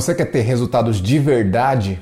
Você 0.00 0.14
quer 0.14 0.24
ter 0.24 0.40
resultados 0.40 0.96
de 0.96 1.18
verdade? 1.18 2.00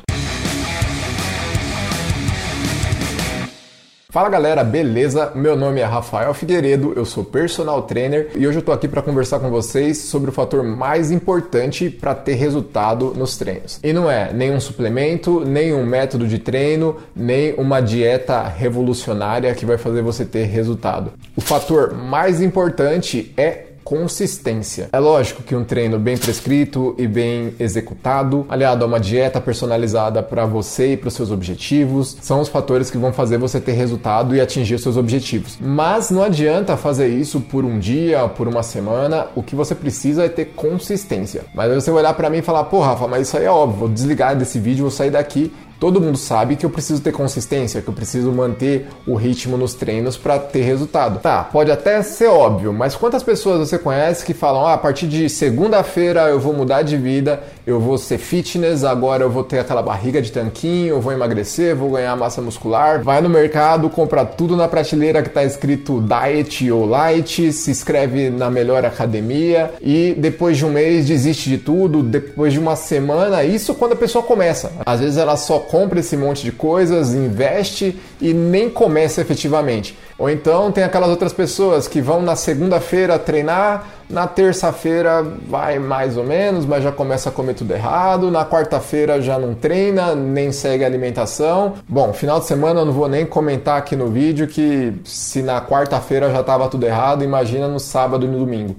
Fala 4.09 4.29
galera, 4.29 4.63
beleza? 4.63 5.33
Meu 5.35 5.57
nome 5.57 5.81
é 5.81 5.85
Rafael 5.85 6.33
Figueiredo, 6.33 6.93
eu 6.95 7.05
sou 7.05 7.25
personal 7.25 7.83
trainer 7.83 8.31
e 8.37 8.47
hoje 8.47 8.59
eu 8.59 8.63
tô 8.63 8.71
aqui 8.71 8.87
para 8.87 9.03
conversar 9.03 9.41
com 9.41 9.51
vocês 9.51 9.99
sobre 9.99 10.31
o 10.31 10.33
fator 10.33 10.63
mais 10.63 11.11
importante 11.11 11.91
para 11.91 12.15
ter 12.15 12.35
resultado 12.35 13.15
nos 13.17 13.37
treinos. 13.37 13.81
E 13.83 13.93
não 13.93 14.09
é 14.09 14.33
nenhum 14.33 14.61
suplemento, 14.61 15.45
nem 15.45 15.75
um 15.75 15.85
método 15.85 16.29
de 16.29 16.39
treino, 16.39 16.99
nem 17.17 17.53
uma 17.55 17.81
dieta 17.81 18.45
revolucionária 18.45 19.53
que 19.57 19.67
vai 19.67 19.77
fazer 19.77 20.03
você 20.03 20.25
ter 20.25 20.45
resultado. 20.45 21.15
O 21.37 21.41
fator 21.41 21.93
mais 21.95 22.41
importante 22.41 23.35
é 23.37 23.68
consistência. 23.89 24.91
É 24.93 24.99
lógico 24.99 25.43
que 25.43 25.57
um 25.57 25.65
treino 25.65 25.99
bem 25.99 26.15
prescrito 26.15 26.95
e 26.99 27.07
bem 27.07 27.55
executado, 27.59 28.45
aliado 28.47 28.85
a 28.85 28.87
uma 28.87 29.01
dieta 29.01 29.41
personalizada 29.41 30.23
para 30.23 30.45
você 30.45 30.93
e 30.93 30.97
para 30.99 31.09
os 31.09 31.15
seus 31.15 31.31
objetivos, 31.31 32.19
são 32.21 32.39
os 32.43 32.51
fatores 32.51 32.91
que 32.91 32.99
vão 32.99 33.15
fazer 33.15 33.39
você 33.39 33.59
ter 33.59 33.73
resultado 33.73 34.37
e 34.37 34.43
atingir 34.43 34.79
seus 34.79 34.99
objetivos. 34.99 35.57
Mas 35.59 36.11
não 36.11 36.23
adianta 36.23 36.77
fazer 36.77 37.09
isso 37.09 37.41
por 37.41 37.65
um 37.65 37.79
dia, 37.79 38.29
por 38.29 38.47
uma 38.47 38.63
semana. 38.63 39.29
O 39.35 39.43
que 39.43 39.57
você 39.57 39.75
precisa 39.75 40.23
é 40.23 40.29
ter 40.29 40.53
consistência. 40.55 41.47
Mas 41.55 41.71
aí 41.71 41.81
você 41.81 41.91
vai 41.91 42.01
olhar 42.01 42.13
para 42.13 42.29
mim 42.29 42.39
e 42.39 42.43
falar: 42.43 42.65
"Pô, 42.65 42.81
Rafa, 42.81 43.09
mas 43.09 43.27
isso 43.27 43.39
aí 43.39 43.47
é 43.47 43.51
óbvio. 43.51 43.79
Vou 43.79 43.89
desligar 43.89 44.37
desse 44.37 44.59
vídeo, 44.59 44.83
vou 44.83 44.91
sair 44.91 45.11
daqui 45.11 45.51
Todo 45.79 46.01
mundo 46.01 46.19
sabe 46.19 46.57
que 46.57 46.67
eu 46.67 46.71
preciso 46.71 47.01
ter 47.01 47.13
consistência, 47.13 47.81
que 47.81 47.89
eu 47.89 47.95
preciso 47.95 48.33
manter 48.33 48.89
o 49.07 49.15
ritmo 49.15 49.57
nos 49.57 49.75
treinos 49.75 50.17
para 50.17 50.39
ter 50.39 50.63
resultado. 50.63 51.21
Tá, 51.21 51.45
pode 51.45 51.71
até 51.71 52.03
ser 52.03 52.27
óbvio, 52.27 52.73
mas 52.73 52.97
quantas 52.97 53.23
pessoas 53.23 53.69
você 53.69 53.79
conhece 53.79 54.25
que 54.25 54.35
falam: 54.35 54.67
ah, 54.67 54.75
a 54.75 54.79
partir 54.79 55.07
de 55.07 55.29
segunda-feira 55.29 56.23
eu 56.29 56.41
vou 56.41 56.53
mudar 56.53 56.83
de 56.83 56.97
vida, 56.97 57.43
eu 57.69 57.79
vou 57.79 57.99
ser 57.99 58.17
fitness, 58.17 58.83
agora 58.83 59.23
eu 59.23 59.31
vou 59.31 59.45
ter 59.45 59.59
aquela 59.59 59.83
barriga 59.83 60.23
de 60.23 60.33
tanquinho, 60.33 60.95
eu 60.95 61.01
vou 61.03 61.13
emagrecer, 61.13 61.77
vou 61.77 61.91
ganhar 61.91 62.17
massa 62.17 62.41
muscular. 62.41 63.03
Vai 63.03 63.21
no 63.21 63.29
mercado, 63.29 63.91
compra 63.91 64.25
tudo 64.25 64.57
na 64.57 64.67
prateleira 64.67 65.21
que 65.21 65.29
está 65.29 65.45
escrito 65.45 66.01
diet 66.01 66.71
ou 66.71 66.87
light, 66.87 67.53
se 67.53 67.71
inscreve 67.71 68.31
na 68.31 68.51
melhor 68.51 68.87
academia 68.87 69.71
e 69.83 70.15
depois 70.17 70.57
de 70.57 70.65
um 70.65 70.71
mês 70.71 71.05
desiste 71.05 71.51
de 71.51 71.59
tudo, 71.59 72.03
depois 72.03 72.55
de 72.55 72.59
uma 72.59 72.75
semana, 72.75 73.45
isso 73.45 73.75
quando 73.75 73.93
a 73.93 73.97
pessoa 73.97 74.25
começa. 74.25 74.73
Às 74.87 75.01
vezes 75.01 75.19
ela 75.19 75.37
só 75.37 75.59
compra 75.59 76.01
esse 76.01 76.17
monte 76.17 76.45
de 76.45 76.53
coisas, 76.53 77.13
investe 77.13 78.01
e 78.19 78.33
nem 78.33 78.71
começa 78.71 79.21
efetivamente. 79.21 79.95
Ou 80.19 80.31
então 80.31 80.73
tem 80.73 80.83
aquelas 80.83 81.11
outras 81.11 81.35
pessoas 81.35 81.87
que 81.87 82.01
vão 82.01 82.23
na 82.23 82.35
segunda-feira 82.35 83.19
treinar, 83.19 83.98
na 84.09 84.27
terça-feira 84.27 85.23
vai 85.23 85.79
mais 85.79 86.17
ou 86.17 86.25
menos, 86.25 86.65
mas 86.65 86.83
já 86.83 86.91
começa 86.91 87.29
a 87.29 87.33
comer 87.33 87.55
tudo 87.55 87.75
errado, 87.75 88.31
na 88.31 88.45
quarta-feira 88.45 89.21
já 89.21 89.39
não 89.39 89.55
treina, 89.55 90.15
nem 90.15 90.51
segue 90.51 90.83
a 90.83 90.87
alimentação. 90.87 91.75
Bom, 91.87 92.13
final 92.13 92.41
de 92.41 92.47
semana 92.47 92.81
eu 92.81 92.87
não 92.87 92.93
vou 92.93 93.09
nem 93.09 93.27
comentar 93.27 93.79
aqui 93.79 93.95
no 93.95 94.09
vídeo 94.09 94.47
que 94.47 94.95
se 95.05 95.43
na 95.43 95.61
quarta-feira 95.61 96.31
já 96.31 96.41
estava 96.41 96.69
tudo 96.69 96.87
errado, 96.87 97.23
imagina 97.23 97.69
no 97.69 97.79
sábado 97.79 98.25
e 98.25 98.29
no 98.29 98.39
domingo. 98.39 98.77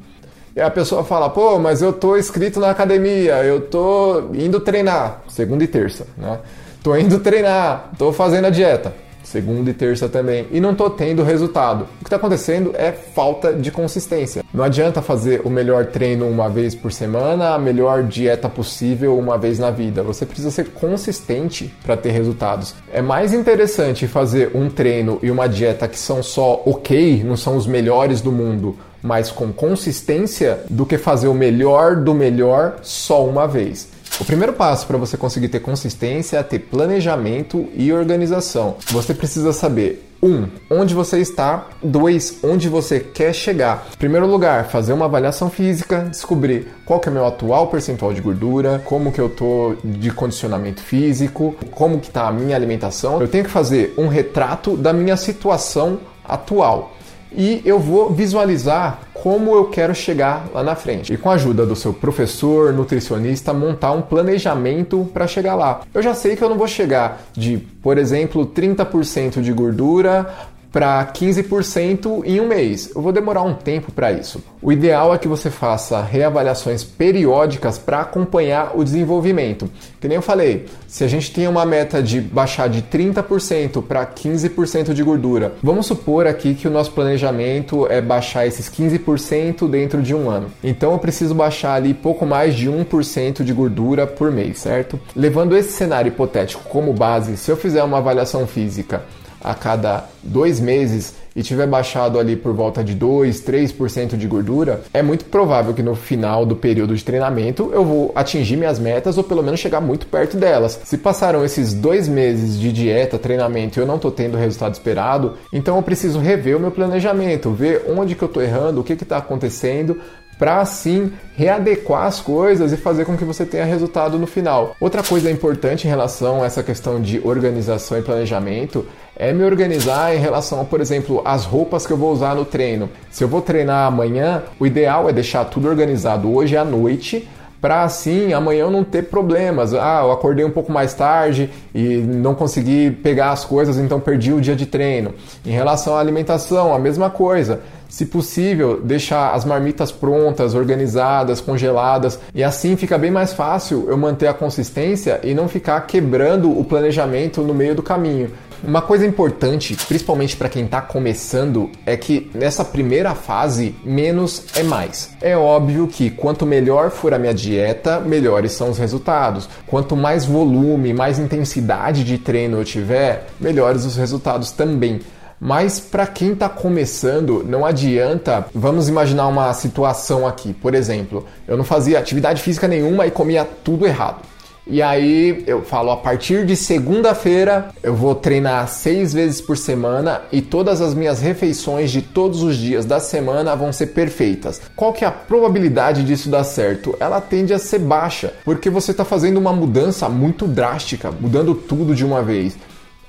E 0.55 0.61
a 0.61 0.69
pessoa 0.69 1.03
fala, 1.03 1.29
pô, 1.29 1.59
mas 1.59 1.81
eu 1.81 1.93
tô 1.93 2.17
inscrito 2.17 2.59
na 2.59 2.71
academia, 2.71 3.43
eu 3.43 3.61
tô 3.61 4.31
indo 4.33 4.59
treinar, 4.59 5.21
segunda 5.27 5.63
e 5.63 5.67
terça, 5.67 6.07
né? 6.17 6.39
Tô 6.81 6.95
indo 6.95 7.19
treinar, 7.19 7.91
tô 7.97 8.11
fazendo 8.11 8.45
a 8.45 8.49
dieta, 8.49 8.93
segunda 9.29 9.69
e 9.69 9.73
terça 9.73 10.09
também, 10.09 10.47
e 10.51 10.59
não 10.59 10.73
tô 10.73 10.89
tendo 10.89 11.23
resultado. 11.23 11.83
O 11.83 11.99
que 11.99 12.05
está 12.05 12.15
acontecendo 12.15 12.73
é 12.75 12.91
falta 12.91 13.53
de 13.53 13.71
consistência. 13.71 14.43
Não 14.51 14.63
adianta 14.63 15.01
fazer 15.01 15.41
o 15.45 15.49
melhor 15.49 15.85
treino 15.85 16.27
uma 16.27 16.49
vez 16.49 16.73
por 16.73 16.91
semana, 16.91 17.53
a 17.53 17.59
melhor 17.59 18.03
dieta 18.03 18.49
possível 18.49 19.17
uma 19.17 19.37
vez 19.37 19.59
na 19.59 19.69
vida. 19.69 20.01
Você 20.01 20.25
precisa 20.25 20.49
ser 20.49 20.69
consistente 20.71 21.71
para 21.83 21.95
ter 21.95 22.09
resultados. 22.09 22.73
É 22.91 23.01
mais 23.01 23.31
interessante 23.31 24.07
fazer 24.07 24.51
um 24.55 24.69
treino 24.69 25.19
e 25.21 25.29
uma 25.29 25.47
dieta 25.47 25.87
que 25.87 25.99
são 25.99 26.23
só 26.23 26.63
ok, 26.65 27.23
não 27.23 27.37
são 27.37 27.55
os 27.55 27.67
melhores 27.67 28.21
do 28.21 28.31
mundo, 28.31 28.75
mas 29.01 29.31
com 29.31 29.53
consistência, 29.53 30.59
do 30.69 30.85
que 30.85 30.97
fazer 30.97 31.27
o 31.27 31.33
melhor 31.33 31.97
do 31.97 32.13
melhor 32.13 32.79
só 32.81 33.25
uma 33.25 33.47
vez. 33.47 33.87
O 34.19 34.25
primeiro 34.25 34.51
passo 34.51 34.85
para 34.85 34.97
você 34.97 35.15
conseguir 35.15 35.47
ter 35.47 35.61
consistência 35.61 36.37
é 36.37 36.43
ter 36.43 36.59
planejamento 36.59 37.69
e 37.73 37.91
organização. 37.93 38.75
Você 38.91 39.13
precisa 39.13 39.53
saber 39.53 40.05
um, 40.21 40.45
onde 40.69 40.93
você 40.93 41.19
está. 41.19 41.67
Dois, 41.81 42.39
onde 42.43 42.67
você 42.67 42.99
quer 42.99 43.33
chegar. 43.33 43.87
Em 43.93 43.97
primeiro 43.97 44.27
lugar, 44.27 44.65
fazer 44.65 44.91
uma 44.91 45.05
avaliação 45.05 45.49
física, 45.49 46.01
descobrir 46.11 46.67
qual 46.85 47.01
é 47.05 47.09
o 47.09 47.13
meu 47.13 47.25
atual 47.25 47.67
percentual 47.67 48.13
de 48.13 48.19
gordura, 48.19 48.81
como 48.83 49.11
que 49.11 49.21
eu 49.21 49.29
tô 49.29 49.75
de 49.83 50.11
condicionamento 50.11 50.81
físico, 50.81 51.55
como 51.71 51.99
que 51.99 52.11
tá 52.11 52.27
a 52.27 52.31
minha 52.31 52.57
alimentação. 52.57 53.21
Eu 53.21 53.27
tenho 53.27 53.45
que 53.45 53.49
fazer 53.49 53.93
um 53.97 54.09
retrato 54.09 54.75
da 54.75 54.91
minha 54.91 55.15
situação 55.15 55.99
atual 56.25 56.93
e 57.31 57.61
eu 57.65 57.79
vou 57.79 58.11
visualizar 58.11 58.99
como 59.13 59.53
eu 59.53 59.65
quero 59.65 59.93
chegar 59.93 60.47
lá 60.53 60.63
na 60.63 60.75
frente. 60.75 61.13
E 61.13 61.17
com 61.17 61.29
a 61.29 61.33
ajuda 61.33 61.65
do 61.65 61.75
seu 61.75 61.93
professor, 61.93 62.73
nutricionista, 62.73 63.53
montar 63.53 63.91
um 63.91 64.01
planejamento 64.01 65.09
para 65.13 65.27
chegar 65.27 65.55
lá. 65.55 65.81
Eu 65.93 66.01
já 66.01 66.13
sei 66.13 66.35
que 66.35 66.43
eu 66.43 66.49
não 66.49 66.57
vou 66.57 66.67
chegar 66.67 67.21
de, 67.33 67.57
por 67.57 67.97
exemplo, 67.97 68.45
30% 68.45 69.41
de 69.41 69.51
gordura 69.51 70.27
para 70.71 71.05
15% 71.05 72.23
em 72.25 72.39
um 72.39 72.47
mês. 72.47 72.91
Eu 72.95 73.01
vou 73.01 73.11
demorar 73.11 73.41
um 73.43 73.53
tempo 73.53 73.91
para 73.91 74.11
isso. 74.11 74.41
O 74.61 74.71
ideal 74.71 75.13
é 75.13 75.17
que 75.17 75.27
você 75.27 75.49
faça 75.49 76.01
reavaliações 76.01 76.83
periódicas 76.83 77.77
para 77.77 78.01
acompanhar 78.01 78.77
o 78.77 78.83
desenvolvimento. 78.83 79.69
Que 79.99 80.07
nem 80.07 80.15
eu 80.15 80.21
falei, 80.21 80.65
se 80.87 81.03
a 81.03 81.07
gente 81.07 81.31
tem 81.31 81.47
uma 81.47 81.65
meta 81.65 82.03
de 82.03 82.21
baixar 82.21 82.69
de 82.69 82.81
30% 82.81 83.83
para 83.83 84.05
15% 84.05 84.93
de 84.93 85.03
gordura, 85.03 85.53
vamos 85.63 85.87
supor 85.87 86.27
aqui 86.27 86.53
que 86.53 86.67
o 86.67 86.71
nosso 86.71 86.91
planejamento 86.91 87.87
é 87.87 88.01
baixar 88.01 88.45
esses 88.45 88.69
15% 88.69 89.67
dentro 89.69 90.01
de 90.01 90.13
um 90.13 90.29
ano. 90.29 90.51
Então 90.63 90.91
eu 90.91 90.99
preciso 90.99 91.33
baixar 91.33 91.73
ali 91.73 91.93
pouco 91.93 92.25
mais 92.25 92.55
de 92.55 92.69
1% 92.69 93.43
de 93.43 93.53
gordura 93.53 94.05
por 94.05 94.31
mês, 94.31 94.59
certo? 94.59 94.99
Levando 95.15 95.55
esse 95.55 95.71
cenário 95.71 96.09
hipotético 96.09 96.63
como 96.69 96.93
base, 96.93 97.37
se 97.37 97.51
eu 97.51 97.57
fizer 97.57 97.83
uma 97.83 97.97
avaliação 97.97 98.45
física 98.45 99.03
a 99.41 99.53
cada 99.53 100.05
dois 100.23 100.59
meses 100.59 101.15
e 101.35 101.43
tiver 101.43 101.67
baixado 101.67 102.19
ali 102.19 102.35
por 102.35 102.53
volta 102.53 102.83
de 102.83 102.93
2, 102.93 103.41
3% 103.43 104.17
de 104.17 104.27
gordura, 104.27 104.81
é 104.93 105.01
muito 105.01 105.25
provável 105.25 105.73
que 105.73 105.83
no 105.83 105.95
final 105.95 106.45
do 106.45 106.55
período 106.55 106.95
de 106.95 107.03
treinamento 107.03 107.71
eu 107.73 107.85
vou 107.85 108.11
atingir 108.15 108.57
minhas 108.57 108.79
metas 108.79 109.17
ou 109.17 109.23
pelo 109.23 109.43
menos 109.43 109.59
chegar 109.59 109.79
muito 109.79 110.07
perto 110.07 110.35
delas. 110.35 110.79
Se 110.83 110.97
passaram 110.97 111.45
esses 111.45 111.73
dois 111.73 112.07
meses 112.07 112.59
de 112.59 112.71
dieta, 112.73 113.17
treinamento 113.17 113.79
e 113.79 113.81
eu 113.81 113.87
não 113.87 113.95
estou 113.95 114.11
tendo 114.11 114.35
o 114.35 114.39
resultado 114.39 114.73
esperado, 114.73 115.37
então 115.53 115.77
eu 115.77 115.83
preciso 115.83 116.19
rever 116.19 116.57
o 116.57 116.59
meu 116.59 116.71
planejamento, 116.71 117.51
ver 117.51 117.85
onde 117.87 118.15
que 118.15 118.23
eu 118.23 118.27
estou 118.27 118.43
errando, 118.43 118.81
o 118.81 118.83
que 118.83 118.93
está 118.93 119.17
acontecendo 119.17 119.99
para 120.39 120.61
assim 120.61 121.11
readequar 121.35 122.05
as 122.05 122.21
coisas 122.21 122.71
e 122.71 122.77
fazer 122.77 123.03
com 123.03 123.17
que 123.17 123.25
você 123.25 123.45
tenha 123.45 123.65
resultado 123.65 124.17
no 124.17 124.25
final. 124.25 124.75
Outra 124.79 125.03
coisa 125.03 125.29
importante 125.29 125.85
em 125.85 125.89
relação 125.89 126.41
a 126.41 126.45
essa 126.45 126.63
questão 126.63 127.01
de 127.01 127.19
organização 127.25 127.99
e 127.99 128.01
planejamento 128.01 128.85
é 129.19 129.33
me 129.33 129.43
organizar 129.43 130.15
em 130.15 130.19
relação 130.19 130.63
por 130.63 130.79
exemplo, 130.79 131.21
as 131.25 131.43
roupas 131.43 131.85
que 131.85 131.91
eu 131.91 131.97
vou 131.97 132.13
usar 132.13 132.33
no 132.33 132.45
treino. 132.45 132.89
Se 133.11 133.23
eu 133.23 133.27
vou 133.27 133.41
treinar 133.41 133.85
amanhã, 133.85 134.43
o 134.57 134.65
ideal 134.65 135.09
é 135.09 135.13
deixar 135.13 135.43
tudo 135.45 135.67
organizado 135.67 136.33
hoje 136.33 136.55
à 136.55 136.63
noite 136.63 137.27
para 137.61 137.83
assim 137.83 138.31
amanhã 138.31 138.61
eu 138.61 138.71
não 138.71 138.83
ter 138.83 139.03
problemas. 139.03 139.73
Ah, 139.73 140.01
eu 140.03 140.11
acordei 140.11 140.45
um 140.45 140.51
pouco 140.51 140.71
mais 140.71 140.93
tarde 140.93 141.49
e 141.75 141.97
não 141.97 142.33
consegui 142.33 142.91
pegar 142.91 143.31
as 143.31 143.43
coisas, 143.43 143.77
então 143.77 143.99
perdi 143.99 144.31
o 144.31 144.39
dia 144.39 144.55
de 144.55 144.65
treino. 144.65 145.13
Em 145.45 145.51
relação 145.51 145.95
à 145.95 145.99
alimentação, 145.99 146.73
a 146.73 146.79
mesma 146.79 147.09
coisa. 147.09 147.61
Se 147.89 148.05
possível, 148.05 148.79
deixar 148.79 149.33
as 149.33 149.43
marmitas 149.43 149.91
prontas, 149.91 150.53
organizadas, 150.53 151.41
congeladas, 151.41 152.19
e 152.35 152.43
assim 152.43 152.75
fica 152.75 152.97
bem 152.99 153.09
mais 153.09 153.33
fácil 153.33 153.87
eu 153.89 153.97
manter 153.97 154.27
a 154.27 154.33
consistência 154.33 155.19
e 155.23 155.33
não 155.33 155.47
ficar 155.47 155.81
quebrando 155.81 156.57
o 156.57 156.63
planejamento 156.63 157.41
no 157.41 157.53
meio 157.53 157.73
do 157.73 157.81
caminho. 157.81 158.31
Uma 158.63 158.81
coisa 158.81 159.05
importante, 159.05 159.75
principalmente 159.87 160.35
para 160.35 160.49
quem 160.49 160.65
está 160.65 160.81
começando, 160.81 161.69
é 161.85 161.95
que 161.95 162.29
nessa 162.33 162.65
primeira 162.65 163.15
fase, 163.15 163.73
menos 163.83 164.43
é 164.53 164.63
mais. 164.63 165.11
É 165.21 165.37
óbvio 165.37 165.87
que 165.87 166.09
quanto 166.09 166.45
melhor 166.45 166.91
for 166.91 167.13
a 167.13 167.19
minha 167.19 167.33
dieta, 167.33 167.99
melhores 167.99 168.51
são 168.51 168.69
os 168.69 168.77
resultados. 168.77 169.47
Quanto 169.65 169.95
mais 169.95 170.25
volume, 170.25 170.93
mais 170.93 171.19
intensidade 171.19 172.03
de 172.03 172.17
treino 172.17 172.59
eu 172.59 172.65
tiver, 172.65 173.27
melhores 173.39 173.85
os 173.85 173.95
resultados 173.95 174.51
também. 174.51 174.99
Mas 175.39 175.79
para 175.79 176.05
quem 176.05 176.33
está 176.33 176.49
começando, 176.49 177.45
não 177.47 177.65
adianta. 177.65 178.45
Vamos 178.53 178.89
imaginar 178.89 179.27
uma 179.27 179.53
situação 179.53 180.27
aqui. 180.27 180.53
Por 180.53 180.75
exemplo, 180.75 181.25
eu 181.47 181.55
não 181.55 181.63
fazia 181.63 181.97
atividade 181.97 182.41
física 182.41 182.67
nenhuma 182.67 183.07
e 183.07 183.11
comia 183.11 183.47
tudo 183.63 183.87
errado. 183.87 184.21
E 184.71 184.83
aí 184.83 185.43
eu 185.47 185.63
falo, 185.63 185.89
a 185.89 185.97
partir 185.97 186.45
de 186.45 186.55
segunda-feira 186.55 187.69
eu 187.81 187.95
vou 187.95 188.13
treinar 188.13 188.67
seis 188.67 189.11
vezes 189.11 189.41
por 189.41 189.57
semana 189.57 190.21
e 190.31 190.43
todas 190.43 190.79
as 190.79 190.93
minhas 190.93 191.19
refeições 191.19 191.89
de 191.89 192.03
todos 192.03 192.43
os 192.43 192.55
dias 192.55 192.85
da 192.85 192.99
semana 192.99 193.55
vão 193.55 193.73
ser 193.73 193.87
perfeitas. 193.87 194.61
Qual 194.75 194.93
que 194.93 195.03
é 195.03 195.07
a 195.07 195.11
probabilidade 195.11 196.03
disso 196.03 196.29
dar 196.29 196.43
certo? 196.43 196.95
Ela 196.99 197.19
tende 197.19 197.51
a 197.51 197.57
ser 197.57 197.79
baixa, 197.79 198.33
porque 198.45 198.69
você 198.69 198.91
está 198.91 199.03
fazendo 199.03 199.37
uma 199.37 199.51
mudança 199.51 200.07
muito 200.07 200.45
drástica, 200.45 201.11
mudando 201.19 201.55
tudo 201.55 201.95
de 201.95 202.05
uma 202.05 202.21
vez. 202.21 202.55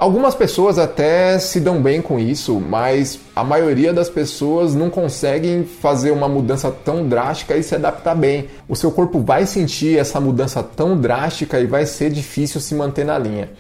Algumas 0.01 0.35
pessoas 0.35 0.79
até 0.79 1.39
se 1.39 1.61
dão 1.61 1.83
bem 1.83 2.01
com 2.01 2.19
isso, 2.19 2.59
mas 2.59 3.21
a 3.37 3.45
maioria 3.45 3.93
das 3.93 4.09
pessoas 4.09 4.75
não 4.75 4.89
conseguem 4.89 5.63
fazer 5.63 6.11
uma 6.11 6.27
mudança 6.27 6.71
tão 6.71 7.07
drástica 7.07 7.55
e 7.55 7.63
se 7.63 7.75
adaptar 7.75 8.15
bem. 8.15 8.49
O 8.67 8.75
seu 8.75 8.91
corpo 8.91 9.21
vai 9.21 9.45
sentir 9.45 9.99
essa 9.99 10.19
mudança 10.19 10.63
tão 10.63 10.99
drástica 10.99 11.61
e 11.61 11.67
vai 11.67 11.85
ser 11.85 12.09
difícil 12.09 12.63
se 12.63 12.75
manter 12.75 13.05
na 13.05 13.19
linha 13.19 13.51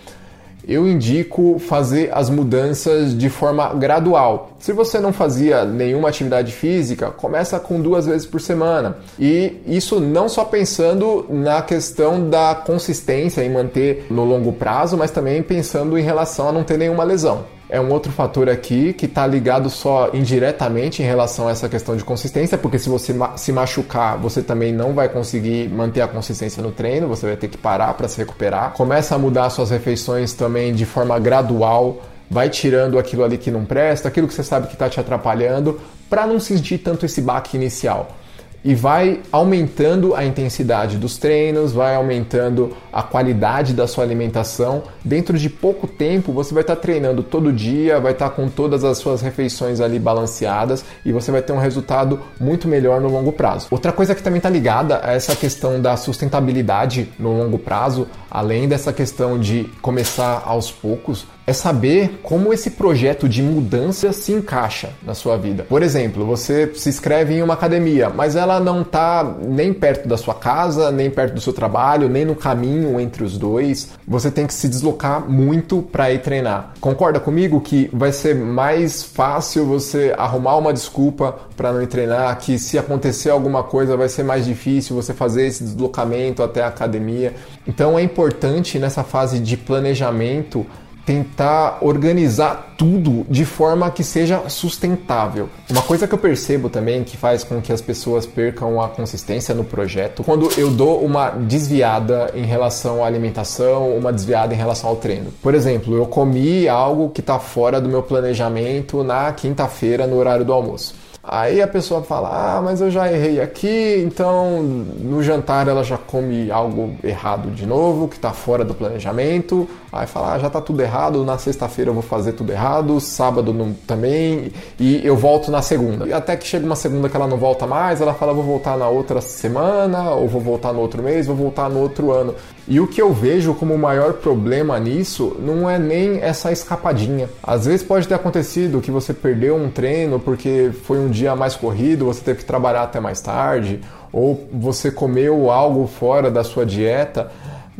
eu 0.66 0.86
indico 0.86 1.58
fazer 1.58 2.10
as 2.12 2.30
mudanças 2.30 3.16
de 3.16 3.28
forma 3.28 3.72
gradual. 3.74 4.52
Se 4.58 4.72
você 4.72 5.00
não 5.00 5.12
fazia 5.12 5.64
nenhuma 5.64 6.08
atividade 6.08 6.52
física, 6.52 7.10
começa 7.10 7.58
com 7.58 7.80
duas 7.80 8.06
vezes 8.06 8.26
por 8.26 8.40
semana. 8.40 8.98
E 9.18 9.60
isso 9.66 10.00
não 10.00 10.28
só 10.28 10.44
pensando 10.44 11.26
na 11.28 11.62
questão 11.62 12.28
da 12.28 12.54
consistência 12.54 13.42
em 13.42 13.50
manter 13.50 14.06
no 14.10 14.24
longo 14.24 14.52
prazo, 14.52 14.96
mas 14.96 15.10
também 15.10 15.42
pensando 15.42 15.98
em 15.98 16.02
relação 16.02 16.48
a 16.48 16.52
não 16.52 16.64
ter 16.64 16.76
nenhuma 16.78 17.04
lesão 17.04 17.44
é 17.70 17.80
um 17.80 17.90
outro 17.90 18.12
fator 18.12 18.48
aqui 18.48 18.92
que 18.92 19.06
está 19.06 19.26
ligado 19.26 19.70
só 19.70 20.10
indiretamente 20.12 21.02
em 21.02 21.06
relação 21.06 21.48
a 21.48 21.52
essa 21.52 21.68
questão 21.68 21.96
de 21.96 22.04
consistência, 22.04 22.58
porque 22.58 22.78
se 22.78 22.88
você 22.88 23.14
se 23.36 23.52
machucar, 23.52 24.18
você 24.18 24.42
também 24.42 24.72
não 24.72 24.92
vai 24.92 25.08
conseguir 25.08 25.68
manter 25.68 26.00
a 26.00 26.08
consistência 26.08 26.62
no 26.62 26.72
treino, 26.72 27.08
você 27.08 27.26
vai 27.26 27.36
ter 27.36 27.48
que 27.48 27.56
parar 27.56 27.94
para 27.94 28.08
se 28.08 28.18
recuperar. 28.18 28.72
Começa 28.72 29.14
a 29.14 29.18
mudar 29.18 29.48
suas 29.50 29.70
refeições 29.70 30.32
também 30.32 30.74
de 30.74 30.84
forma 30.84 31.18
gradual, 31.18 32.02
vai 32.28 32.48
tirando 32.48 32.98
aquilo 32.98 33.24
ali 33.24 33.38
que 33.38 33.50
não 33.50 33.64
presta, 33.64 34.08
aquilo 34.08 34.26
que 34.26 34.34
você 34.34 34.42
sabe 34.42 34.66
que 34.66 34.74
está 34.74 34.88
te 34.88 34.98
atrapalhando, 34.98 35.80
para 36.08 36.26
não 36.26 36.40
sentir 36.40 36.78
tanto 36.78 37.06
esse 37.06 37.22
baque 37.22 37.56
inicial 37.56 38.19
e 38.64 38.74
vai 38.74 39.20
aumentando 39.32 40.14
a 40.14 40.24
intensidade 40.24 40.98
dos 40.98 41.16
treinos, 41.16 41.72
vai 41.72 41.94
aumentando 41.94 42.76
a 42.92 43.02
qualidade 43.02 43.72
da 43.72 43.86
sua 43.86 44.04
alimentação. 44.04 44.82
Dentro 45.04 45.38
de 45.38 45.48
pouco 45.48 45.86
tempo, 45.86 46.32
você 46.32 46.52
vai 46.52 46.62
estar 46.62 46.76
treinando 46.76 47.22
todo 47.22 47.52
dia, 47.52 48.00
vai 48.00 48.12
estar 48.12 48.30
com 48.30 48.48
todas 48.48 48.84
as 48.84 48.98
suas 48.98 49.22
refeições 49.22 49.80
ali 49.80 49.98
balanceadas 49.98 50.84
e 51.04 51.12
você 51.12 51.30
vai 51.30 51.42
ter 51.42 51.52
um 51.52 51.58
resultado 51.58 52.20
muito 52.38 52.68
melhor 52.68 53.00
no 53.00 53.08
longo 53.08 53.32
prazo. 53.32 53.68
Outra 53.70 53.92
coisa 53.92 54.14
que 54.14 54.22
também 54.22 54.38
está 54.38 54.50
ligada 54.50 55.00
a 55.02 55.12
essa 55.12 55.34
questão 55.34 55.80
da 55.80 55.96
sustentabilidade 55.96 57.08
no 57.18 57.36
longo 57.36 57.58
prazo, 57.58 58.06
além 58.30 58.68
dessa 58.68 58.92
questão 58.92 59.38
de 59.38 59.64
começar 59.80 60.42
aos 60.44 60.70
poucos, 60.70 61.26
é 61.50 61.52
saber 61.52 62.20
como 62.22 62.52
esse 62.52 62.70
projeto 62.70 63.28
de 63.28 63.42
mudança 63.42 64.12
se 64.12 64.32
encaixa 64.32 64.90
na 65.02 65.14
sua 65.14 65.36
vida. 65.36 65.66
Por 65.68 65.82
exemplo, 65.82 66.24
você 66.24 66.70
se 66.74 66.88
inscreve 66.88 67.34
em 67.34 67.42
uma 67.42 67.54
academia, 67.54 68.08
mas 68.08 68.36
ela 68.36 68.60
não 68.60 68.82
está 68.82 69.36
nem 69.42 69.72
perto 69.72 70.08
da 70.08 70.16
sua 70.16 70.34
casa, 70.34 70.92
nem 70.92 71.10
perto 71.10 71.34
do 71.34 71.40
seu 71.40 71.52
trabalho, 71.52 72.08
nem 72.08 72.24
no 72.24 72.36
caminho 72.36 73.00
entre 73.00 73.24
os 73.24 73.36
dois. 73.36 73.90
Você 74.06 74.30
tem 74.30 74.46
que 74.46 74.54
se 74.54 74.68
deslocar 74.68 75.28
muito 75.28 75.82
para 75.82 76.12
ir 76.12 76.20
treinar. 76.20 76.74
Concorda 76.80 77.18
comigo 77.18 77.60
que 77.60 77.90
vai 77.92 78.12
ser 78.12 78.36
mais 78.36 79.02
fácil 79.02 79.66
você 79.66 80.14
arrumar 80.16 80.56
uma 80.56 80.72
desculpa 80.72 81.36
para 81.56 81.72
não 81.72 81.82
ir 81.82 81.88
treinar, 81.88 82.38
que 82.38 82.60
se 82.60 82.78
acontecer 82.78 83.30
alguma 83.30 83.64
coisa 83.64 83.96
vai 83.96 84.08
ser 84.08 84.22
mais 84.22 84.46
difícil 84.46 84.94
você 84.94 85.12
fazer 85.12 85.48
esse 85.48 85.64
deslocamento 85.64 86.44
até 86.44 86.62
a 86.62 86.68
academia. 86.68 87.34
Então 87.66 87.98
é 87.98 88.02
importante 88.02 88.78
nessa 88.78 89.02
fase 89.02 89.40
de 89.40 89.56
planejamento 89.56 90.64
tentar 91.04 91.78
organizar 91.80 92.74
tudo 92.76 93.26
de 93.28 93.44
forma 93.44 93.90
que 93.90 94.02
seja 94.02 94.48
sustentável. 94.48 95.48
Uma 95.68 95.82
coisa 95.82 96.06
que 96.06 96.14
eu 96.14 96.18
percebo 96.18 96.68
também 96.68 97.04
que 97.04 97.16
faz 97.16 97.44
com 97.44 97.60
que 97.60 97.72
as 97.72 97.80
pessoas 97.80 98.26
percam 98.26 98.80
a 98.80 98.88
consistência 98.88 99.54
no 99.54 99.64
projeto, 99.64 100.22
quando 100.24 100.48
eu 100.56 100.70
dou 100.70 101.04
uma 101.04 101.30
desviada 101.30 102.30
em 102.34 102.44
relação 102.44 103.04
à 103.04 103.06
alimentação, 103.06 103.96
uma 103.96 104.12
desviada 104.12 104.54
em 104.54 104.56
relação 104.56 104.90
ao 104.90 104.96
treino. 104.96 105.32
Por 105.42 105.54
exemplo, 105.54 105.94
eu 105.94 106.06
comi 106.06 106.68
algo 106.68 107.10
que 107.10 107.20
está 107.20 107.38
fora 107.38 107.80
do 107.80 107.88
meu 107.88 108.02
planejamento 108.02 109.02
na 109.02 109.32
quinta-feira 109.32 110.06
no 110.06 110.16
horário 110.16 110.44
do 110.44 110.52
almoço. 110.52 110.99
Aí 111.22 111.60
a 111.60 111.68
pessoa 111.68 112.02
fala: 112.02 112.30
Ah, 112.30 112.62
mas 112.62 112.80
eu 112.80 112.90
já 112.90 113.12
errei 113.12 113.40
aqui, 113.40 114.02
então 114.06 114.62
no 114.62 115.22
jantar 115.22 115.68
ela 115.68 115.84
já 115.84 115.98
come 115.98 116.50
algo 116.50 116.96
errado 117.04 117.50
de 117.50 117.66
novo, 117.66 118.08
que 118.08 118.16
está 118.16 118.32
fora 118.32 118.64
do 118.64 118.74
planejamento. 118.74 119.68
Aí 119.92 120.06
fala: 120.06 120.34
ah, 120.34 120.38
já 120.38 120.46
está 120.46 120.60
tudo 120.60 120.80
errado, 120.80 121.24
na 121.24 121.36
sexta-feira 121.36 121.90
eu 121.90 121.94
vou 121.94 122.02
fazer 122.02 122.32
tudo 122.32 122.52
errado, 122.52 122.98
sábado 123.00 123.52
não, 123.52 123.74
também, 123.86 124.52
e 124.78 125.04
eu 125.04 125.16
volto 125.16 125.50
na 125.50 125.60
segunda. 125.60 126.06
E 126.06 126.12
até 126.12 126.36
que 126.36 126.46
chega 126.46 126.64
uma 126.64 126.76
segunda 126.76 127.08
que 127.08 127.16
ela 127.16 127.26
não 127.26 127.36
volta 127.36 127.66
mais, 127.66 128.00
ela 128.00 128.14
fala: 128.14 128.32
Vou 128.32 128.44
voltar 128.44 128.78
na 128.78 128.88
outra 128.88 129.20
semana, 129.20 130.12
ou 130.12 130.26
vou 130.26 130.40
voltar 130.40 130.72
no 130.72 130.80
outro 130.80 131.02
mês, 131.02 131.26
vou 131.26 131.36
voltar 131.36 131.68
no 131.68 131.80
outro 131.80 132.12
ano. 132.12 132.34
E 132.68 132.78
o 132.78 132.86
que 132.86 133.02
eu 133.02 133.12
vejo 133.12 133.52
como 133.54 133.74
o 133.74 133.78
maior 133.78 134.12
problema 134.12 134.78
nisso 134.78 135.36
não 135.40 135.68
é 135.68 135.76
nem 135.76 136.20
essa 136.20 136.52
escapadinha. 136.52 137.28
Às 137.42 137.66
vezes 137.66 137.82
pode 137.82 138.06
ter 138.06 138.14
acontecido 138.14 138.80
que 138.80 138.92
você 138.92 139.12
perdeu 139.12 139.56
um 139.56 139.68
treino 139.68 140.20
porque 140.20 140.70
foi 140.84 141.00
um 141.00 141.09
dia 141.10 141.34
mais 141.36 141.56
corrido, 141.56 142.06
você 142.06 142.20
teve 142.22 142.38
que 142.40 142.44
trabalhar 142.44 142.82
até 142.82 143.00
mais 143.00 143.20
tarde, 143.20 143.80
ou 144.12 144.48
você 144.52 144.90
comeu 144.90 145.50
algo 145.50 145.86
fora 145.86 146.30
da 146.30 146.42
sua 146.42 146.64
dieta. 146.64 147.30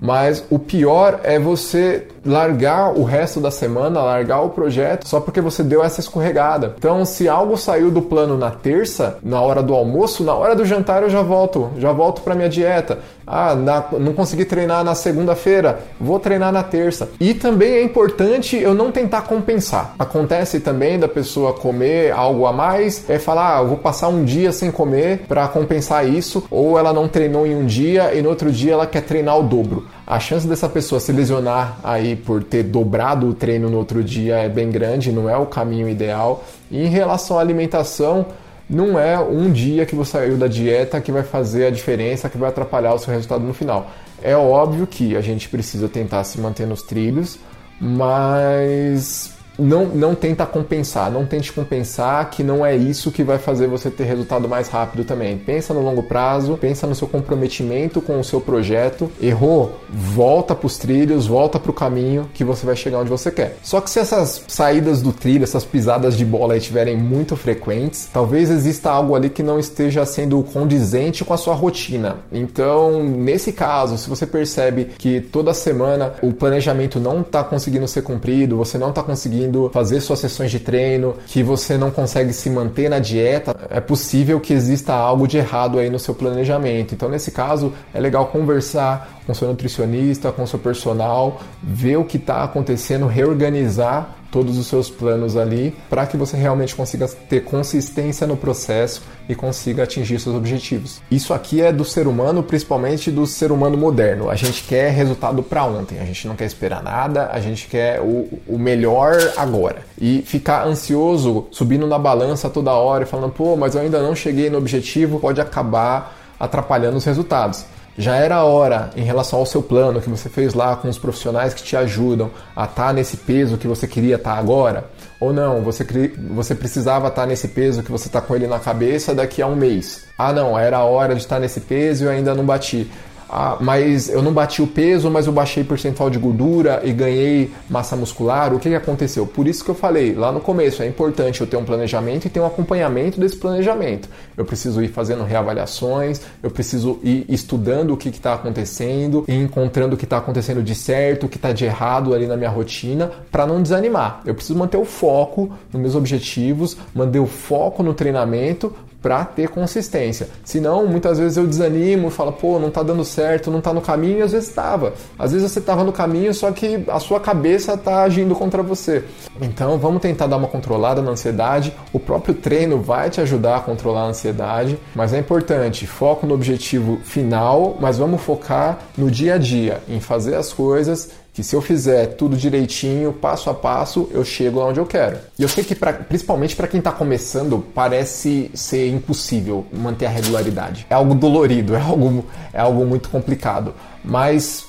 Mas 0.01 0.43
o 0.49 0.59
pior 0.59 1.21
é 1.23 1.39
você 1.39 2.07
largar 2.25 2.93
o 2.99 3.03
resto 3.03 3.41
da 3.41 3.51
semana, 3.51 4.03
largar 4.03 4.43
o 4.43 4.51
projeto 4.51 5.09
só 5.09 5.21
porque 5.21 5.41
você 5.41 5.63
deu 5.63 5.83
essa 5.83 6.01
escorregada. 6.01 6.75
Então, 6.79 7.05
se 7.05 7.29
algo 7.29 7.57
saiu 7.57 7.91
do 7.91 8.03
plano 8.03 8.37
na 8.37 8.51
terça, 8.51 9.19
na 9.23 9.41
hora 9.41 9.63
do 9.63 9.75
almoço, 9.75 10.23
na 10.23 10.35
hora 10.35 10.55
do 10.55 10.65
jantar 10.65 11.03
eu 11.03 11.11
já 11.11 11.23
volto, 11.23 11.71
já 11.79 11.93
volto 11.93 12.23
para 12.23 12.35
minha 12.35 12.49
dieta. 12.49 12.99
Ah, 13.27 13.55
na, 13.55 13.85
não 13.99 14.13
consegui 14.13 14.45
treinar 14.45 14.83
na 14.83 14.95
segunda-feira, 14.95 15.81
vou 16.01 16.19
treinar 16.19 16.53
na 16.53 16.63
terça. 16.63 17.11
E 17.21 17.33
também 17.33 17.75
é 17.75 17.83
importante 17.83 18.57
eu 18.57 18.75
não 18.75 18.91
tentar 18.91 19.23
compensar. 19.23 19.95
Acontece 19.99 20.59
também 20.59 20.99
da 20.99 21.07
pessoa 21.07 21.53
comer 21.53 22.13
algo 22.13 22.45
a 22.47 22.53
mais, 22.53 23.09
é 23.09 23.19
falar, 23.19 23.59
ah, 23.59 23.63
vou 23.63 23.77
passar 23.77 24.09
um 24.09 24.25
dia 24.25 24.51
sem 24.51 24.71
comer 24.71 25.23
para 25.29 25.47
compensar 25.47 26.09
isso, 26.09 26.45
ou 26.51 26.79
ela 26.79 26.93
não 26.93 27.07
treinou 27.07 27.47
em 27.47 27.55
um 27.55 27.65
dia 27.65 28.13
e 28.15 28.21
no 28.21 28.29
outro 28.29 28.51
dia 28.51 28.73
ela 28.73 28.87
quer 28.87 29.03
treinar 29.03 29.39
o 29.39 29.43
dobro. 29.43 29.87
A 30.07 30.19
chance 30.19 30.47
dessa 30.47 30.69
pessoa 30.69 31.01
se 31.01 31.13
lesionar 31.13 31.79
aí 31.85 32.17
por 32.17 32.43
ter 32.43 32.65
dobrado 32.65 33.29
o 33.29 33.35
treino 33.35 33.71
no 33.71 33.79
outro 33.79 34.03
dia 34.03 34.39
é 34.39 34.49
bem 34.49 34.71
grande, 34.71 35.13
não 35.13 35.31
é 35.31 35.37
o 35.37 35.47
caminho 35.47 35.89
ideal. 35.89 36.45
E 36.71 36.85
em 36.85 36.89
relação 36.89 37.39
à 37.39 37.41
alimentação, 37.41 38.27
não 38.69 38.99
é 38.99 39.19
um 39.19 39.51
dia 39.51 39.85
que 39.85 39.95
você 39.95 40.13
saiu 40.13 40.37
da 40.37 40.47
dieta 40.47 41.01
que 41.01 41.11
vai 41.11 41.23
fazer 41.23 41.67
a 41.67 41.71
diferença, 41.71 42.29
que 42.29 42.39
vai 42.39 42.49
atrapalhar 42.49 42.95
o 42.95 42.99
seu 42.99 43.13
resultado 43.13 43.45
no 43.45 43.53
final. 43.53 43.91
É 44.23 44.37
óbvio 44.37 44.87
que 44.87 45.17
a 45.17 45.21
gente 45.21 45.49
precisa 45.49 45.89
tentar 45.89 46.23
se 46.25 46.41
manter 46.41 46.67
nos 46.67 46.83
trilhos, 46.83 47.39
mas 47.81 49.33
não, 49.59 49.87
não 49.87 50.15
tenta 50.15 50.47
compensar, 50.47 51.11
não 51.11 51.27
tente 51.27 51.53
compensar 51.53 52.31
que 52.31 52.43
não 52.43 52.65
é 52.65 52.75
isso 52.77 53.11
que 53.11 53.23
vai 53.23 53.39
fazer 53.39 53.67
você 53.67 53.91
ter 53.91 54.05
resultado 54.05 54.49
mais 54.49 54.69
rápido 54.69 55.05
também. 55.05 55.37
Pensa 55.39 55.75
no 55.75 55.81
longo 55.81 56.03
prazo, 56.03 56.57
pensa 56.57 56.87
no 56.87 56.95
seu 56.95 57.07
comprometimento 57.07 58.01
com 58.01 58.19
o 58.19 58.25
seu 58.25 58.41
projeto. 58.41 59.11
Errou, 59.21 59.81
volta 59.89 60.55
para 60.55 60.67
os 60.67 60.79
trilhos, 60.79 61.27
volta 61.27 61.59
para 61.59 61.71
o 61.71 61.75
caminho 61.75 62.29
que 62.33 62.45
você 62.45 62.65
vai 62.65 62.77
chegar 62.77 62.99
onde 62.99 63.11
você 63.11 63.31
quer. 63.31 63.59
Só 63.63 63.81
que 63.81 63.91
se 63.91 63.99
essas 63.99 64.45
saídas 64.49 65.03
do 65.03 65.13
trilho, 65.13 65.45
essas 65.45 65.65
pisadas 65.65 66.17
de 66.17 66.25
bola 66.25 66.57
estiverem 66.57 66.97
muito 66.97 67.37
frequentes, 67.37 68.09
talvez 68.13 68.51
exista 68.51 68.91
algo 68.91 69.15
ali 69.15 69.29
que 69.29 69.43
não 69.43 69.59
esteja 69.59 70.05
sendo 70.07 70.43
condizente 70.43 71.25
com 71.25 71.35
a 71.35 71.39
sua 71.39 71.55
rotina. 71.55 72.19
Então, 72.33 73.03
nesse 73.03 73.53
caso, 73.53 73.99
se 73.99 74.09
você 74.09 74.27
percebe 74.27 74.87
que 74.99 75.21
toda 75.21 75.53
semana 75.53 76.15
o 76.23 76.33
planejamento 76.33 76.99
não 76.99 77.21
está 77.21 77.45
conseguindo 77.45 77.87
ser 77.87 78.03
cumprido, 78.03 78.57
você 78.57 78.79
não 78.79 78.91
está 78.91 79.03
conseguindo 79.03 79.40
conseguindo 79.41 79.71
fazer 79.73 80.01
suas 80.01 80.19
sessões 80.19 80.51
de 80.51 80.61
treino, 80.61 81.15
que 81.27 81.43
você 81.43 81.79
não 81.79 81.91
consegue 81.91 82.33
se 82.33 82.51
manter 82.51 82.91
na 82.91 82.99
dieta, 82.99 83.57
é 83.71 83.81
possível 83.81 84.39
que 84.41 84.53
exista 84.53 84.93
algo 84.93 85.27
de 85.27 85.39
errado 85.39 85.79
aí 85.79 85.89
no 85.89 85.99
seu 85.99 86.15
planejamento. 86.15 86.95
Então, 86.95 87.09
nesse 87.09 87.31
caso, 87.31 87.73
é 87.95 88.01
legal 88.01 88.27
conversar 88.27 89.21
com 89.27 89.33
seu 89.33 89.49
nutricionista, 89.49 90.31
com 90.33 90.47
seu 90.47 90.59
personal, 90.59 91.41
ver 91.63 91.97
o 91.97 92.05
que 92.05 92.17
está 92.17 92.45
acontecendo, 92.45 93.07
reorganizar 93.07 94.17
todos 94.31 94.59
os 94.59 94.67
seus 94.67 94.89
planos 94.89 95.37
ali 95.37 95.75
para 95.89 96.07
que 96.07 96.17
você 96.17 96.37
realmente 96.37 96.75
consiga 96.75 97.09
ter 97.09 97.45
consistência 97.45 98.27
no 98.27 98.37
processo 98.37 99.03
e 99.29 99.35
consiga 99.35 99.85
atingir 99.85 100.19
seus 100.19 100.35
objetivos. 100.35 101.01
Isso 101.11 101.33
aqui 101.33 101.61
é 101.61 101.73
do 101.73 101.85
ser 101.85 102.07
humano, 102.07 102.43
principalmente 102.43 103.11
do 103.11 103.27
ser 103.27 103.53
humano 103.53 103.77
moderno. 103.77 104.31
A 104.31 104.35
gente 104.35 104.65
quer 104.65 104.91
resultado 104.91 105.43
para 105.43 105.65
ontem, 105.65 105.99
a 105.99 106.05
gente 106.05 106.27
não 106.27 106.37
quer 106.37 106.47
esperar 106.47 106.83
nada, 106.83 107.31
a 107.33 107.41
gente 107.41 107.69
quer 107.69 108.01
o, 108.01 108.29
o 108.47 108.59
melhor 108.59 109.17
agora. 109.37 109.83
E 110.01 110.23
ficar 110.23 110.67
ansioso, 110.67 111.47
subindo 111.51 111.87
na 111.87 111.99
balança 111.99 112.49
toda 112.49 112.73
hora 112.73 113.05
e 113.05 113.07
falando, 113.07 113.33
pô, 113.33 113.57
mas 113.57 113.75
eu 113.75 113.81
ainda 113.81 114.01
não 114.03 114.15
cheguei 114.15 114.51
no 114.51 114.59
objetivo, 114.59 115.21
pode 115.21 115.41
acabar 115.41 116.17
atrapalhando 116.39 116.97
os 116.97 117.05
resultados. 117.05 117.65
Já 118.01 118.17
era 118.17 118.43
hora, 118.45 118.89
em 118.97 119.03
relação 119.03 119.41
ao 119.41 119.45
seu 119.45 119.63
plano 119.63 120.01
que 120.01 120.09
você 120.09 120.31
fez 120.31 120.55
lá 120.55 120.75
com 120.75 120.89
os 120.89 120.97
profissionais 120.97 121.53
que 121.53 121.63
te 121.63 121.77
ajudam 121.77 122.31
a 122.57 122.65
estar 122.65 122.87
tá 122.87 122.93
nesse 122.95 123.19
peso 123.19 123.59
que 123.59 123.67
você 123.67 123.87
queria 123.87 124.17
estar 124.17 124.37
tá 124.37 124.39
agora? 124.39 124.87
Ou 125.21 125.35
não, 125.35 125.61
você, 125.61 125.87
você 126.31 126.55
precisava 126.55 127.09
estar 127.09 127.21
tá 127.21 127.27
nesse 127.27 127.49
peso 127.49 127.83
que 127.83 127.93
você 127.93 128.07
está 128.07 128.23
com 128.23 128.35
ele 128.35 128.47
na 128.47 128.59
cabeça 128.59 129.15
daqui 129.15 129.43
a 129.43 129.47
um 129.47 129.55
mês? 129.55 130.07
Ah, 130.17 130.33
não, 130.33 130.59
era 130.59 130.83
hora 130.83 131.15
de 131.15 131.21
estar 131.21 131.39
nesse 131.39 131.61
peso 131.61 132.05
e 132.05 132.07
eu 132.07 132.11
ainda 132.11 132.35
não 132.35 132.47
bati 132.47 132.91
ah, 133.33 133.57
mas 133.61 134.09
eu 134.09 134.21
não 134.23 134.33
bati 134.33 134.61
o 134.61 134.67
peso, 134.67 135.09
mas 135.09 135.27
eu 135.27 135.33
baixei 135.33 135.63
percentual 135.63 136.11
de 136.11 136.19
gordura 136.19 136.81
e 136.83 136.93
ganhei 136.93 137.53
massa 137.69 137.95
muscular. 137.95 138.53
O 138.53 138.59
que, 138.59 138.69
que 138.69 138.75
aconteceu? 138.75 139.25
Por 139.25 139.47
isso 139.47 139.65
que 139.65 139.71
eu 139.71 139.75
falei 139.75 140.15
lá 140.15 140.33
no 140.33 140.41
começo, 140.41 140.83
é 140.83 140.87
importante 140.89 141.41
eu 141.41 141.47
ter 141.47 141.57
um 141.57 141.65
planejamento 141.65 142.27
e 142.27 142.29
ter 142.29 142.41
um 142.41 142.47
acompanhamento 142.47 143.21
desse 143.21 143.37
planejamento. 143.37 144.09
Eu 144.37 144.45
preciso 144.45 144.83
ir 144.83 144.89
fazendo 144.89 145.23
reavaliações, 145.23 146.21
eu 146.43 146.51
preciso 146.51 146.99
ir 147.05 147.25
estudando 147.29 147.93
o 147.93 147.97
que 147.97 148.09
está 148.09 148.35
acontecendo 148.35 149.25
e 149.29 149.35
encontrando 149.35 149.95
o 149.95 149.97
que 149.97 150.05
está 150.05 150.19
acontecendo 150.19 150.61
de 150.61 150.75
certo, 150.75 151.27
o 151.27 151.29
que 151.29 151.37
está 151.37 151.53
de 151.53 151.65
errado 151.65 152.13
ali 152.13 152.27
na 152.27 152.37
minha 152.37 152.51
rotina, 152.51 153.13
para 153.31 153.47
não 153.47 153.63
desanimar. 153.63 154.23
Eu 154.27 154.35
preciso 154.35 154.59
manter 154.59 154.77
o 154.77 154.85
foco 154.85 155.53
nos 155.73 155.81
meus 155.81 155.95
objetivos, 155.95 156.77
manter 156.93 157.21
o 157.21 157.27
foco 157.27 157.81
no 157.81 157.95
treinamento 157.95 158.75
para 159.03 159.25
ter 159.25 159.49
consistência. 159.49 160.29
Senão, 160.45 160.87
muitas 160.87 161.19
vezes 161.19 161.37
eu 161.37 161.47
desanimo, 161.47 162.11
falo, 162.11 162.33
pô, 162.33 162.59
não 162.59 162.71
tá 162.71 162.83
dando 162.83 163.05
certo, 163.05 163.51
não 163.51 163.61
tá 163.61 163.73
no 163.73 163.81
caminho, 163.81 164.19
e 164.19 164.23
às 164.23 164.33
vezes 164.33 164.49
estava. 164.49 164.95
Às 165.19 165.33
vezes 165.33 165.51
você 165.51 165.59
estava 165.59 165.85
no 165.85 165.93
caminho, 165.93 166.33
só 166.35 166.51
que 166.53 166.85
a 166.89 167.01
sua 167.01 167.21
cabeça 167.21 167.77
tá 167.77 168.03
agindo 168.03 168.35
contra 168.35 168.63
você. 168.63 169.05
Então, 169.41 169.79
vamos 169.79 170.03
tentar 170.03 170.27
dar 170.27 170.37
uma 170.37 170.49
controlada 170.49 171.01
na 171.01 171.13
ansiedade. 171.13 171.75
O 171.93 171.99
próprio 171.99 172.35
treino 172.35 172.81
vai 172.81 173.11
te 173.11 173.21
ajudar 173.21 173.57
a 173.57 173.61
controlar 173.61 174.03
a 174.03 174.09
ansiedade, 174.09 174.79
mas 174.95 175.13
é 175.13 175.19
importante, 175.19 175.87
foco 175.87 176.27
no 176.27 176.35
objetivo 176.35 176.99
final, 177.05 177.77
mas 177.81 177.99
vamos 177.99 178.21
focar 178.21 178.79
no 178.97 179.11
dia 179.11 179.35
a 179.35 179.39
dia, 179.39 179.81
em 179.89 180.01
fazer 180.01 180.35
as 180.35 180.53
coisas 180.53 181.11
que 181.41 181.43
se 181.43 181.57
eu 181.57 181.63
fizer 181.63 182.07
tudo 182.17 182.37
direitinho, 182.37 183.15
passo 183.15 183.49
a 183.49 183.55
passo, 183.55 184.09
eu 184.13 184.23
chego 184.23 184.61
onde 184.61 184.79
eu 184.79 184.85
quero. 184.85 185.17
E 185.39 185.43
eu 185.43 185.49
sei 185.49 185.65
que, 185.65 185.75
pra, 185.75 185.93
principalmente 185.95 186.55
para 186.55 186.69
quem 186.69 186.79
está 186.79 186.93
começando, 186.93 187.65
parece 187.75 188.51
ser 188.55 188.89
impossível 188.91 189.65
manter 189.73 190.05
a 190.05 190.11
regularidade. 190.11 190.87
É 190.91 190.95
algo 190.95 191.15
dolorido, 191.15 191.75
é 191.75 191.81
algo, 191.81 192.27
é 192.53 192.61
algo 192.61 192.85
muito 192.85 193.09
complicado. 193.09 193.75
Mas 194.05 194.67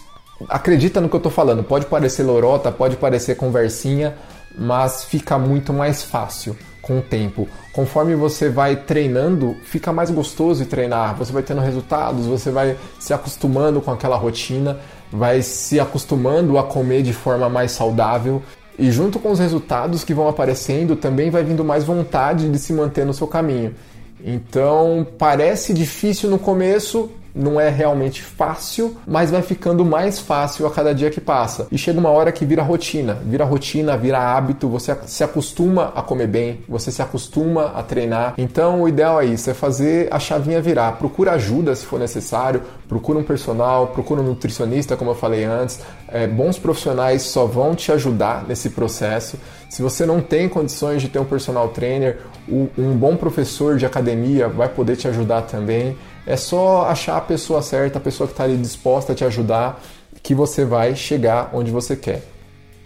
acredita 0.48 1.02
no 1.02 1.10
que 1.10 1.16
eu 1.16 1.20
estou 1.20 1.32
falando. 1.32 1.62
Pode 1.62 1.86
parecer 1.88 2.24
lorota, 2.24 2.72
pode 2.72 2.96
parecer 2.96 3.36
conversinha, 3.36 4.16
mas 4.58 5.04
fica 5.04 5.38
muito 5.38 5.74
mais 5.74 6.02
fácil 6.04 6.56
com 6.82 7.00
o 7.00 7.02
tempo. 7.02 7.48
Conforme 7.74 8.16
você 8.16 8.50
vai 8.50 8.78
treinando, 8.78 9.56
fica 9.64 9.92
mais 9.92 10.10
gostoso 10.10 10.64
de 10.64 10.70
treinar, 10.70 11.16
você 11.16 11.32
vai 11.32 11.44
tendo 11.44 11.62
resultados, 11.62 12.26
você 12.26 12.50
vai 12.50 12.78
se 12.98 13.14
acostumando 13.14 13.82
com 13.82 13.92
aquela 13.92 14.16
rotina, 14.16 14.80
vai 15.12 15.42
se 15.42 15.80
acostumando 15.80 16.58
a 16.58 16.64
comer 16.64 17.04
de 17.04 17.14
forma 17.14 17.50
mais 17.50 17.72
saudável. 17.72 18.42
E 18.80 18.90
junto 18.92 19.20
com 19.20 19.32
os 19.32 19.40
resultados 19.40 20.04
que 20.04 20.14
vão 20.14 20.28
aparecendo, 20.28 20.96
também 20.96 21.30
vai 21.30 21.44
vindo 21.44 21.64
mais 21.64 21.84
vontade 21.84 22.50
de 22.50 22.58
se 22.58 22.74
manter 22.74 23.06
no 23.06 23.14
seu 23.14 23.28
caminho. 23.28 23.76
Então, 24.24 25.06
parece 25.18 25.74
difícil 25.74 26.30
no 26.30 26.40
começo, 26.40 27.12
não 27.34 27.60
é 27.60 27.70
realmente 27.70 28.22
fácil, 28.22 28.98
mas 29.08 29.32
vai 29.32 29.42
ficando 29.42 29.86
mais 29.86 30.20
fácil 30.20 30.66
a 30.66 30.72
cada 30.72 30.94
dia 30.94 31.10
que 31.10 31.22
passa. 31.22 31.68
E 31.72 31.78
chega 31.78 32.00
uma 32.00 32.10
hora 32.10 32.32
que 32.32 32.46
vira 32.46 32.62
rotina, 32.62 33.14
vira 33.26 33.46
rotina, 33.46 33.98
vira 33.98 34.20
hábito, 34.20 34.68
você 34.68 34.96
se 35.06 35.24
acostuma 35.24 35.92
a 35.96 36.02
comer 36.02 36.28
bem, 36.28 36.60
você 36.68 36.92
se 36.92 37.02
acostuma 37.02 37.72
a 37.76 37.84
treinar. 37.84 38.34
Então 38.38 38.82
o 38.82 38.88
ideal 38.88 39.22
é 39.22 39.26
isso, 39.26 39.50
é 39.50 39.54
fazer 39.54 40.08
a 40.12 40.20
chavinha 40.20 40.62
virar. 40.62 40.94
Procura 40.94 41.32
ajuda 41.34 41.76
se 41.76 41.86
for 41.86 42.00
necessário, 42.00 42.62
procura 42.88 43.20
um 43.20 43.24
personal, 43.24 43.88
procura 43.88 44.22
um 44.22 44.26
nutricionista, 44.26 44.96
como 44.96 45.12
eu 45.12 45.16
falei 45.16 45.44
antes. 45.44 45.80
É, 46.08 46.28
bons 46.28 46.58
profissionais 46.58 47.22
só 47.24 47.46
vão 47.46 47.74
te 47.74 47.92
ajudar 47.92 48.46
nesse 48.48 48.70
processo. 48.70 49.38
Se 49.70 49.82
você 49.82 50.06
não 50.06 50.22
tem 50.22 50.50
condições 50.50 51.02
de 51.02 51.08
ter 51.08 51.20
um 51.20 51.26
personal 51.26 51.70
trainer, 51.70 52.20
um 52.50 52.94
bom 52.94 53.16
professor 53.16 53.78
de 53.78 53.86
academia 53.86 54.50
vai 54.50 54.68
poder 54.68 54.98
te 54.98 55.08
ajudar 55.08 55.44
também. 55.44 55.96
É 56.26 56.38
só 56.38 56.86
achar 56.86 57.18
a 57.18 57.22
pessoa 57.22 57.62
certa, 57.62 57.98
a 57.98 58.02
pessoa 58.02 58.28
que 58.28 58.34
está 58.34 58.44
ali 58.44 58.58
disposta 58.58 59.14
a 59.14 59.16
te 59.16 59.26
ajudar, 59.26 59.82
que 60.22 60.36
você 60.36 60.64
vai 60.66 60.96
chegar 60.96 61.50
onde 61.54 61.72
você 61.72 61.96
quer. 61.96 62.24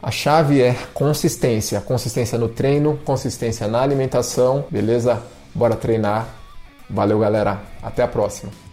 A 0.02 0.12
chave 0.12 0.62
é 0.62 0.76
consistência, 0.94 1.82
consistência 1.82 2.38
no 2.38 2.48
treino, 2.48 3.00
consistência 3.04 3.68
na 3.68 3.82
alimentação, 3.82 4.66
beleza? 4.70 5.22
Bora 5.54 5.76
treinar. 5.76 6.28
Valeu, 6.90 7.20
galera. 7.20 7.62
Até 7.82 8.04
a 8.04 8.08
próxima. 8.08 8.65